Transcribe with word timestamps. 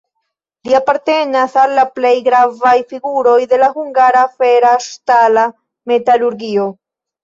Li 0.69 0.77
apartenas 0.77 1.53
al 1.65 1.75
la 1.81 1.83
plej 1.99 2.15
gravaj 2.29 2.73
figuroj 2.95 3.37
de 3.55 3.63
la 3.67 3.71
hungara 3.77 4.27
fera-ŝtala 4.43 5.49
metalurgio. 5.95 6.73